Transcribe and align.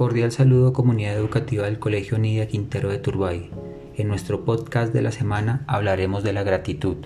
Cordial 0.00 0.32
saludo 0.32 0.72
comunidad 0.72 1.14
educativa 1.14 1.66
del 1.66 1.78
Colegio 1.78 2.18
Nidia 2.18 2.48
Quintero 2.48 2.88
de 2.88 2.96
Turbay. 2.96 3.50
En 3.98 4.08
nuestro 4.08 4.46
podcast 4.46 4.94
de 4.94 5.02
la 5.02 5.12
semana 5.12 5.62
hablaremos 5.66 6.22
de 6.22 6.32
la 6.32 6.42
gratitud. 6.42 6.96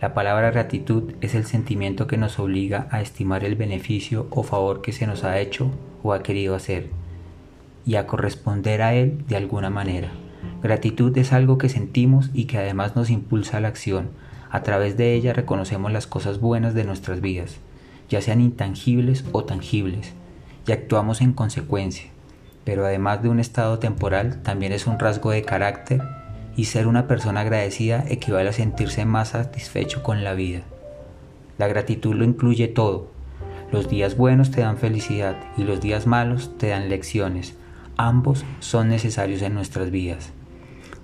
La 0.00 0.14
palabra 0.14 0.52
gratitud 0.52 1.14
es 1.20 1.34
el 1.34 1.44
sentimiento 1.46 2.06
que 2.06 2.18
nos 2.18 2.38
obliga 2.38 2.86
a 2.92 3.02
estimar 3.02 3.42
el 3.42 3.56
beneficio 3.56 4.28
o 4.30 4.44
favor 4.44 4.82
que 4.82 4.92
se 4.92 5.04
nos 5.08 5.24
ha 5.24 5.40
hecho 5.40 5.72
o 6.04 6.12
ha 6.12 6.22
querido 6.22 6.54
hacer 6.54 6.90
y 7.84 7.96
a 7.96 8.06
corresponder 8.06 8.82
a 8.82 8.94
él 8.94 9.24
de 9.26 9.34
alguna 9.34 9.70
manera. 9.70 10.12
Gratitud 10.62 11.18
es 11.18 11.32
algo 11.32 11.58
que 11.58 11.68
sentimos 11.68 12.30
y 12.32 12.44
que 12.44 12.58
además 12.58 12.94
nos 12.94 13.10
impulsa 13.10 13.56
a 13.56 13.60
la 13.60 13.66
acción. 13.66 14.10
A 14.48 14.62
través 14.62 14.96
de 14.96 15.14
ella 15.14 15.32
reconocemos 15.32 15.90
las 15.90 16.06
cosas 16.06 16.38
buenas 16.38 16.72
de 16.72 16.84
nuestras 16.84 17.20
vidas, 17.20 17.56
ya 18.08 18.20
sean 18.20 18.40
intangibles 18.40 19.24
o 19.32 19.42
tangibles 19.42 20.14
y 20.66 20.72
actuamos 20.72 21.20
en 21.20 21.32
consecuencia. 21.32 22.10
Pero 22.64 22.86
además 22.86 23.22
de 23.22 23.28
un 23.28 23.40
estado 23.40 23.78
temporal, 23.78 24.42
también 24.42 24.72
es 24.72 24.86
un 24.86 24.98
rasgo 24.98 25.30
de 25.30 25.42
carácter 25.42 26.02
y 26.56 26.66
ser 26.66 26.86
una 26.86 27.06
persona 27.06 27.40
agradecida 27.40 28.04
equivale 28.08 28.50
a 28.50 28.52
sentirse 28.52 29.04
más 29.04 29.30
satisfecho 29.30 30.02
con 30.02 30.22
la 30.22 30.34
vida. 30.34 30.62
La 31.58 31.66
gratitud 31.66 32.14
lo 32.14 32.24
incluye 32.24 32.68
todo. 32.68 33.10
Los 33.70 33.88
días 33.88 34.16
buenos 34.16 34.50
te 34.50 34.60
dan 34.60 34.76
felicidad 34.76 35.36
y 35.56 35.64
los 35.64 35.80
días 35.80 36.06
malos 36.06 36.56
te 36.58 36.68
dan 36.68 36.88
lecciones. 36.88 37.54
Ambos 37.96 38.44
son 38.60 38.88
necesarios 38.88 39.42
en 39.42 39.54
nuestras 39.54 39.90
vidas. 39.90 40.30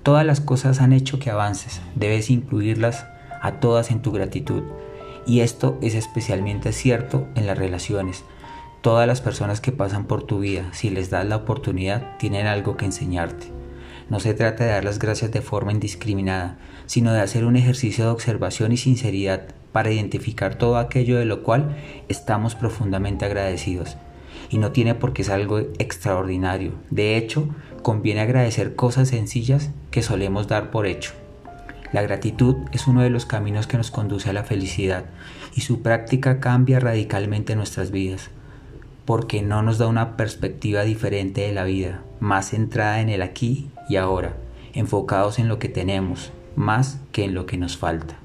Todas 0.03 0.25
las 0.25 0.41
cosas 0.41 0.81
han 0.81 0.93
hecho 0.93 1.19
que 1.19 1.31
avances, 1.31 1.81
debes 1.95 2.31
incluirlas 2.31 3.07
a 3.43 3.53
todas 3.61 3.91
en 3.91 4.01
tu 4.01 4.13
gratitud. 4.13 4.63
Y 5.27 5.41
esto 5.41 5.79
es 5.83 5.95
especialmente 5.95 6.73
cierto 6.73 7.27
en 7.35 7.47
las 7.47 7.59
relaciones, 7.59 8.25
Todas 8.89 9.07
las 9.07 9.21
personas 9.21 9.61
que 9.61 9.71
pasan 9.71 10.07
por 10.07 10.23
tu 10.23 10.39
vida, 10.39 10.71
si 10.73 10.89
les 10.89 11.11
das 11.11 11.27
la 11.27 11.37
oportunidad, 11.37 12.17
tienen 12.17 12.47
algo 12.47 12.79
que 12.79 12.87
enseñarte. 12.87 13.49
No 14.09 14.19
se 14.19 14.33
trata 14.33 14.65
de 14.65 14.71
dar 14.71 14.83
las 14.83 14.99
gracias 14.99 15.31
de 15.31 15.43
forma 15.43 15.73
indiscriminada, 15.73 16.57
sino 16.87 17.13
de 17.13 17.21
hacer 17.21 17.45
un 17.45 17.57
ejercicio 17.57 18.05
de 18.05 18.11
observación 18.13 18.73
y 18.73 18.79
sinceridad 18.79 19.43
para 19.73 19.93
identificar 19.93 20.55
todo 20.55 20.79
aquello 20.79 21.19
de 21.19 21.27
lo 21.27 21.43
cual 21.43 21.77
estamos 22.09 22.55
profundamente 22.55 23.27
agradecidos. 23.27 23.99
Y 24.49 24.57
no 24.57 24.73
tiene 24.73 24.95
por 24.95 25.13
qué 25.13 25.23
ser 25.23 25.35
algo 25.35 25.59
extraordinario. 25.59 26.73
De 26.89 27.19
hecho, 27.19 27.47
conviene 27.83 28.23
agradecer 28.23 28.75
cosas 28.75 29.09
sencillas 29.09 29.69
que 29.91 30.01
solemos 30.01 30.49
dar 30.49 30.71
por 30.71 30.87
hecho. 30.87 31.13
La 31.93 32.01
gratitud 32.01 32.57
es 32.73 32.87
uno 32.87 33.03
de 33.03 33.11
los 33.11 33.27
caminos 33.27 33.67
que 33.67 33.77
nos 33.77 33.91
conduce 33.91 34.31
a 34.31 34.33
la 34.33 34.45
felicidad 34.45 35.05
y 35.55 35.61
su 35.61 35.83
práctica 35.83 36.41
cambia 36.41 36.81
radicalmente 36.81 37.55
nuestras 37.55 37.91
vidas 37.91 38.31
porque 39.09 39.41
no 39.41 39.63
nos 39.63 39.79
da 39.79 39.87
una 39.87 40.19
perspectiva 40.19 40.83
diferente 40.83 41.41
de 41.41 41.55
la 41.55 41.65
vida, 41.65 42.03
más 42.21 42.51
centrada 42.51 43.01
en 43.01 43.09
el 43.09 43.23
aquí 43.23 43.71
y 43.89 43.97
ahora, 43.97 44.37
enfocados 44.75 45.39
en 45.39 45.49
lo 45.49 45.59
que 45.59 45.71
tenemos, 45.71 46.31
más 46.57 47.01
que 47.11 47.25
en 47.25 47.33
lo 47.33 47.47
que 47.47 47.57
nos 47.57 47.79
falta. 47.79 48.19